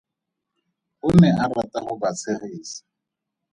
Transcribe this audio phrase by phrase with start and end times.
[1.05, 2.79] O ne a rata go ba tshegisa.